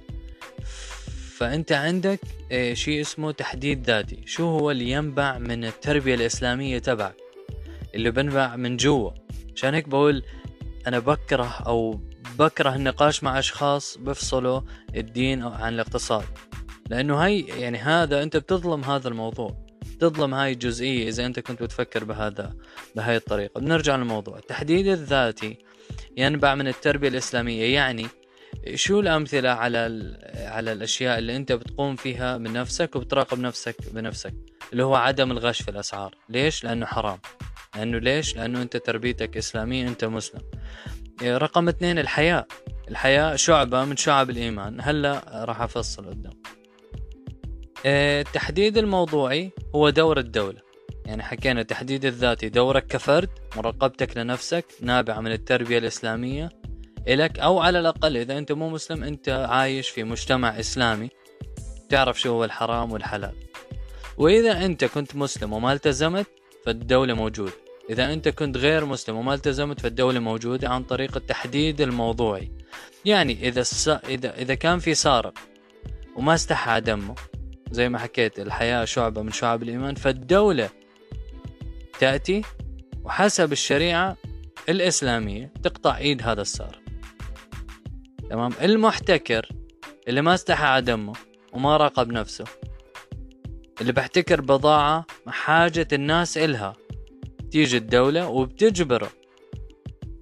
فأنت 1.38 1.71
عندك 1.71 2.19
آه، 2.51 2.74
شيء 2.74 3.01
اسمه 3.01 3.31
تحديد 3.31 3.83
ذاتي. 3.83 4.19
شو 4.25 4.50
هو 4.50 4.71
اللي 4.71 4.91
ينبع 4.91 5.38
من 5.38 5.65
التربية 5.65 6.15
الإسلامية 6.15 6.79
تبعك؟ 6.79 7.15
اللي 7.96 8.11
بنبع 8.11 8.55
من 8.55 8.77
جوا. 8.77 9.11
عشان 9.55 9.74
هيك 9.74 9.87
بقول 9.89 10.24
أنا 10.87 11.00
بكره 11.00 11.63
أو 11.68 12.00
بكره 12.39 12.75
النقاش 12.75 13.24
مع 13.24 13.39
أشخاص 13.39 13.98
بفصلوا 13.98 14.61
الدين 14.96 15.44
عن 15.44 15.74
الاقتصاد. 15.74 16.25
لأنه 16.89 17.23
هاي 17.23 17.39
يعني 17.41 17.77
هذا 17.77 18.23
أنت 18.23 18.37
بتظلم 18.37 18.83
هذا 18.83 19.07
الموضوع. 19.07 19.67
تظلم 20.00 20.33
هاي 20.33 20.51
الجزئية 20.51 21.09
إذا 21.09 21.25
أنت 21.25 21.39
كنت 21.39 21.63
بتفكر 21.63 22.03
بهذا 22.03 22.53
بهاي 22.95 23.15
الطريقة. 23.15 23.59
بنرجع 23.59 23.95
للموضوع. 23.95 24.37
التحديد 24.37 24.87
الذاتي 24.87 25.57
ينبع 26.17 26.55
من 26.55 26.67
التربية 26.67 27.07
الإسلامية. 27.07 27.73
يعني 27.73 28.07
شو 28.75 29.00
الأمثلة 29.00 29.50
على 29.50 29.77
على 30.35 30.71
الأشياء 30.71 31.17
اللي 31.19 31.35
أنت 31.35 31.51
بتقوم 31.51 31.95
فيها 31.95 32.37
من 32.37 32.53
نفسك 32.53 32.95
وبتراقب 32.95 33.39
نفسك 33.39 33.75
بنفسك؟ 33.91 34.33
اللي 34.71 34.83
هو 34.83 34.95
عدم 34.95 35.31
الغش 35.31 35.61
في 35.61 35.71
الأسعار. 35.71 36.15
ليش؟ 36.29 36.63
لأنه 36.63 36.85
حرام. 36.85 37.19
لأنه 37.75 37.97
ليش؟ 37.97 38.35
لأنه 38.35 38.61
أنت 38.61 38.77
تربيتك 38.77 39.37
إسلامية 39.37 39.87
أنت 39.87 40.05
مسلم. 40.05 40.41
رقم 41.23 41.69
اثنين 41.69 42.00
الحياء 42.00 42.47
الحياء 42.89 43.35
شعبة 43.35 43.85
من 43.85 43.97
شعب 43.97 44.29
الإيمان. 44.29 44.77
هلأ 44.81 45.45
راح 45.45 45.61
أفصل 45.61 46.05
قدام 46.05 46.33
التحديد 47.87 48.77
الموضوعي 48.77 49.51
هو 49.75 49.89
دور 49.89 50.19
الدولة. 50.19 50.61
يعني 51.05 51.23
حكينا 51.23 51.61
التحديد 51.61 52.05
الذاتي 52.05 52.50
دورك 52.50 52.87
كفرد 52.87 53.29
مراقبتك 53.55 54.17
لنفسك 54.17 54.65
نابعة 54.81 55.19
من 55.19 55.31
التربية 55.31 55.77
الإسلامية 55.77 56.50
إلك 57.07 57.39
أو 57.39 57.59
على 57.59 57.79
الأقل 57.79 58.17
إذا 58.17 58.37
أنت 58.37 58.51
مو 58.51 58.69
مسلم 58.69 59.03
أنت 59.03 59.29
عايش 59.29 59.89
في 59.89 60.03
مجتمع 60.03 60.59
إسلامي 60.59 61.09
تعرف 61.89 62.19
شو 62.19 62.29
هو 62.29 62.43
الحرام 62.43 62.91
والحلال. 62.91 63.33
وإذا 64.17 64.65
أنت 64.65 64.85
كنت 64.85 65.15
مسلم 65.15 65.53
وما 65.53 65.73
التزمت 65.73 66.27
فالدولة 66.65 67.13
موجودة 67.13 67.53
إذا 67.89 68.13
أنت 68.13 68.29
كنت 68.29 68.57
غير 68.57 68.85
مسلم 68.85 69.15
وما 69.15 69.33
التزمت 69.33 69.81
فالدولة 69.81 70.19
موجودة 70.19 70.69
عن 70.69 70.83
طريق 70.83 71.17
التحديد 71.17 71.81
الموضوعي. 71.81 72.51
يعني 73.05 73.47
إذا 73.47 73.61
الس... 73.61 73.87
إذا 73.87 74.37
إذا 74.37 74.55
كان 74.55 74.79
في 74.79 74.93
سارق 74.93 75.33
وما 76.15 76.33
استحى 76.33 76.81
دمه 76.81 77.15
زي 77.72 77.90
ما 77.90 77.98
حكيت 77.98 78.40
الحياة 78.40 78.86
شعبة 78.86 79.22
من 79.22 79.32
شعب 79.32 79.64
الإيمان 79.64 79.96
فالدولة 79.96 80.70
تأتي 82.00 82.42
وحسب 83.03 83.51
الشريعة 83.51 84.18
الإسلامية 84.70 85.53
تقطع 85.64 85.98
إيد 85.98 86.22
هذا 86.22 86.42
السارق 86.42 86.82
تمام؟ 88.30 88.51
المحتكر 88.62 89.50
اللي 90.08 90.22
ما 90.22 90.34
استحى 90.34 90.82
دمه 90.82 91.14
وما 91.53 91.77
راقب 91.77 92.12
نفسه 92.12 92.46
اللي 93.82 93.92
بحتكر 93.92 94.42
بضاعة 94.42 95.06
حاجة 95.27 95.88
الناس 95.94 96.38
إلها 96.38 96.74
تيجي 97.51 97.77
الدولة 97.77 98.27
وبتجبره 98.27 99.10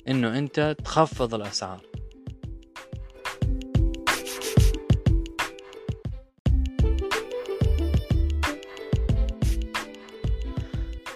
إنه 0.08 0.38
أنت 0.38 0.76
تخفض 0.86 1.34
الأسعار. 1.34 1.82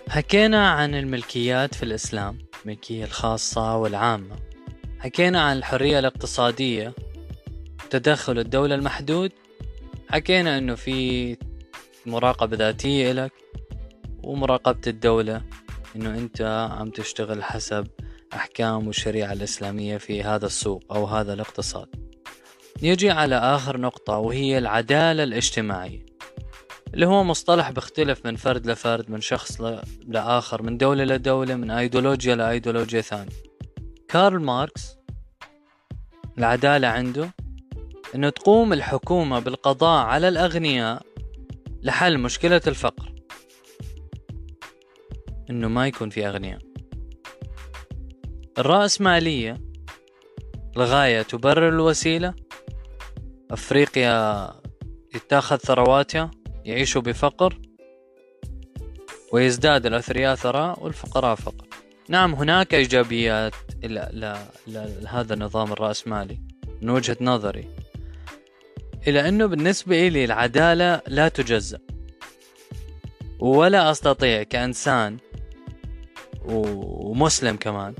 حكينا 0.10 0.70
عن 0.70 0.96
الملكيات 0.96 1.76
في 1.76 1.84
الإسلام 1.84 2.38
الملكية 2.64 3.06
الخاصة 3.06 3.78
والعامة. 3.78 4.36
حكينا 5.00 5.42
عن 5.42 5.58
الحرية 5.58 6.00
الاقتصادية 6.00 6.94
تدخل 7.90 8.40
الدولة 8.40 8.76
المحدود. 8.76 9.32
حكينا 10.10 10.58
إنه 10.58 10.76
في 10.76 11.38
مراقبة 12.06 12.58
ذاتية 12.58 13.12
لك 13.12 13.32
ومراقبة 14.24 14.82
الدولة 14.88 15.42
إنه 15.96 16.10
أنت 16.10 16.70
عم 16.72 16.90
تشتغل 16.90 17.44
حسب 17.44 17.88
أحكام 18.34 18.88
والشريعة 18.88 19.34
الإسلامية 19.34 19.98
في 19.98 20.24
هذا 20.24 20.46
السوق 20.46 20.84
أو 20.92 21.06
هذا 21.06 21.34
الاقتصاد. 21.34 21.88
نيجي 22.84 23.12
على 23.12 23.36
آخر 23.36 23.78
نقطة 23.78 24.18
وهي 24.18 24.58
العدالة 24.58 25.24
الاجتماعية. 25.24 26.09
اللي 26.94 27.06
هو 27.06 27.24
مصطلح 27.24 27.72
بيختلف 27.72 28.26
من 28.26 28.36
فرد 28.36 28.68
لفرد 28.68 29.12
من 29.12 29.22
شخص 29.22 29.62
لآخر 30.08 30.62
من 30.62 30.78
دولة 30.78 31.04
لدولة 31.04 31.56
من 31.56 31.72
أيديولوجيا 31.72 32.36
لأيديولوجيا 32.36 33.02
ثانية 33.02 33.32
كارل 34.08 34.40
ماركس 34.40 34.98
العدالة 36.38 36.88
عنده 36.88 37.32
أنه 38.16 38.30
تقوم 38.30 38.74
الحكومة 38.74 39.40
بالقضاء 39.40 40.06
على 40.06 40.28
الأغنياء 40.28 41.02
لحل 41.84 42.18
مشكلة 42.18 42.62
الفقر. 42.68 43.14
أنه 45.50 45.68
ما 45.68 45.88
يكون 45.88 46.10
في 46.10 46.28
أغنياء. 46.28 46.60
الرأسمالية 48.58 49.58
الغاية 50.78 51.22
تبرر 51.22 51.70
الوسيلة. 51.70 52.34
أفريقيا 53.52 54.50
يتاخذ 55.16 55.58
ثرواتها. 55.58 56.32
يعيشوا 56.66 57.02
بفقر 57.02 57.60
ويزداد 59.32 59.86
الأثرياء 59.86 60.36
ثراء 60.36 60.84
والفقراء 60.84 61.36
فقر. 61.36 61.68
نعم 62.10 62.34
هناك 62.34 62.74
إيجابيات 62.74 63.54
لهذا 64.68 65.34
النظام 65.34 65.72
الرأسمالي 65.72 66.40
من 66.82 66.90
وجهة 66.90 67.18
نظري 67.22 67.68
إلى 69.08 69.30
أنه 69.30 69.46
بالنسبة 69.46 70.08
إلي 70.08 70.26
العدالة 70.26 71.02
لا 71.08 71.28
تجزأ. 71.28 71.80
ولا 73.40 73.92
أستطيع 73.92 74.44
كإنسان 74.44 75.18
ومسلم 76.46 77.56
كمان 77.56 77.94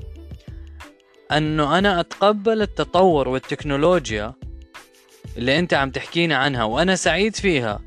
أنه 1.32 1.78
أنا 1.78 2.00
أتقبل 2.00 2.62
التطور 2.62 3.28
والتكنولوجيا 3.28 4.34
اللي 5.36 5.58
أنت 5.58 5.74
عم 5.74 5.90
تحكينا 5.90 6.36
عنها 6.36 6.64
وأنا 6.64 6.96
سعيد 6.96 7.36
فيها. 7.36 7.80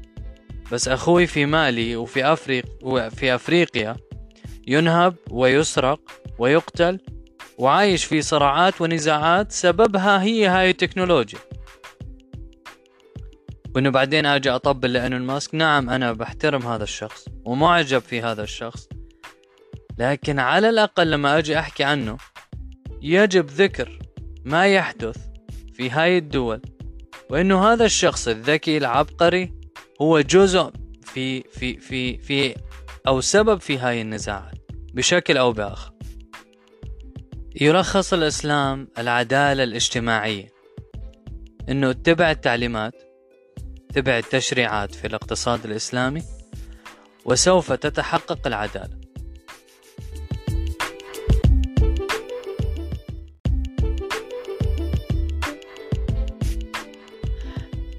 بس 0.71 0.88
أخوي 0.88 1.28
في 1.28 1.45
مالي 1.45 1.95
وفي 1.95 2.26
أفريق 2.26 2.65
وفي 2.82 3.36
أفريقيا 3.36 3.97
ينهب 4.67 5.15
ويسرق 5.32 5.99
ويقتل 6.39 6.99
وعايش 7.58 8.06
في 8.06 8.21
صراعات 8.21 8.82
ونزاعات 8.82 9.52
سببها 9.52 10.23
هي 10.23 10.47
هاي 10.47 10.69
التكنولوجيا. 10.69 11.39
وإنه 13.76 13.89
بعدين 13.89 14.26
أجي 14.26 14.49
أطبل 14.49 14.93
لإيلون 14.93 15.21
ماسك 15.21 15.56
نعم 15.56 15.89
أنا 15.89 16.13
بحترم 16.13 16.67
هذا 16.67 16.84
الشخص 16.84 17.26
ومعجب 17.45 17.99
في 17.99 18.21
هذا 18.21 18.43
الشخص 18.43 18.89
لكن 19.97 20.39
على 20.39 20.69
الأقل 20.69 21.12
لما 21.12 21.38
أجي 21.38 21.60
أحكي 21.60 21.84
عنه 21.84 22.17
يجب 23.02 23.45
ذكر 23.45 23.99
ما 24.45 24.67
يحدث 24.67 25.17
في 25.73 25.89
هاي 25.89 26.17
الدول 26.17 26.62
وإنه 27.30 27.73
هذا 27.73 27.86
الشخص 27.86 28.28
الذكي 28.28 28.78
العبقري 28.78 29.54
هو 30.04 30.22
جزء 30.22 30.72
في 31.02 31.44
في 31.44 31.78
في 31.78 32.18
في 32.18 32.56
أو 33.08 33.22
سبب 33.22 33.60
في 33.62 33.78
هاي 33.78 34.02
النزاعات 34.02 34.58
بشكل 34.94 35.38
أو 35.38 35.52
بآخر. 35.52 35.94
يلخص 37.62 38.13
الإسلام 38.13 38.88
العدالة 38.98 39.63
الاجتماعية 39.63 40.54
إنه 41.70 41.89
اتبع 41.89 42.32
التعليمات 42.32 42.94
اتبع 43.92 44.18
التشريعات 44.18 44.96
في 44.96 45.08
الاقتصاد 45.08 45.66
الإسلامي 45.66 46.24
وسوف 47.26 47.72
تتحقق 47.74 48.48
العدالة. 48.48 49.03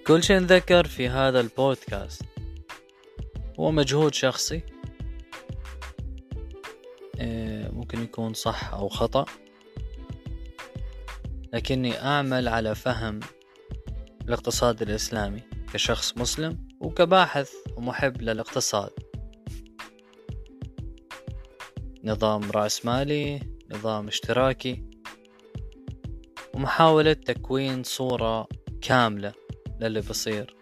كل 0.06 0.22
شيء 0.22 0.38
نذكر 0.38 0.86
في 0.86 1.08
هذا 1.08 1.40
البودكاست. 1.40 2.22
هو 3.60 3.70
مجهود 3.70 4.14
شخصي. 4.14 4.62
إيه، 7.20 7.68
ممكن 7.68 8.02
يكون 8.02 8.34
صح 8.34 8.74
أو 8.74 8.88
خطأ. 8.88 9.24
لكني 11.52 12.00
أعمل 12.02 12.48
على 12.48 12.74
فهم 12.74 13.20
الاقتصاد 14.28 14.82
الإسلامي 14.82 15.42
كشخص 15.72 16.18
مسلم 16.18 16.68
وكباحث 16.80 17.52
ومحب 17.76 18.22
للاقتصاد. 18.22 18.90
نظام 22.04 22.50
رأسمالي 22.50 23.40
نظام 23.70 24.08
اشتراكي 24.08 24.84
ومحاولة 26.54 27.12
تكوين 27.12 27.82
صورة 27.82 28.48
كاملة. 28.82 29.43
للي 29.80 30.00
بصير. 30.00 30.56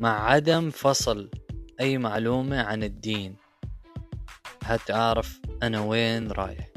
مع 0.00 0.30
عدم 0.30 0.70
فصل 0.70 1.30
أي 1.80 1.98
معلومة 1.98 2.62
عن 2.62 2.82
الدين 2.82 3.36
حتى 4.62 4.92
أعرف 4.92 5.40
أنا 5.62 5.80
وين 5.80 6.30
رايح. 6.30 6.68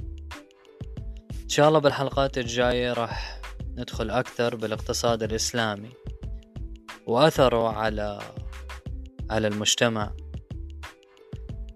إن 1.43 1.49
شاء 1.49 1.67
الله 1.67 1.79
بالحلقات 1.79 2.37
الجاية 2.37 2.93
راح 2.93 3.41
ندخل 3.67 4.09
أكثر 4.09 4.55
بالاقتصاد 4.55 5.23
الإسلامي 5.23 5.89
وأثره 7.07 7.69
على 7.69 8.19
على 9.29 9.47
المجتمع. 9.47 10.13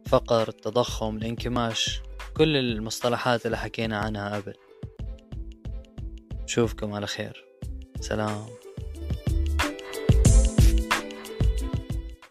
فقر 0.07 0.47
التضخم 0.47 1.17
الانكماش 1.17 2.01
كل 2.37 2.57
المصطلحات 2.57 3.45
اللي 3.45 3.57
حكينا 3.57 3.97
عنها 3.97 4.35
قبل. 4.35 4.53
نشوفكم 6.43 6.93
على 6.93 7.07
خير. 7.07 7.45
سلام. 7.99 8.56